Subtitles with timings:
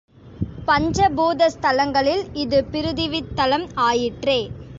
[0.67, 4.39] பஞ்ச பூத ஸ்தலங்களில் இது பிருதிவித் தலம் ஆயிற்றே.